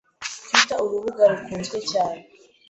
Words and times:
Twitter 0.43 0.79
urubuga 0.85 1.23
rukuzwe 1.31 1.77
cyane 1.91 2.21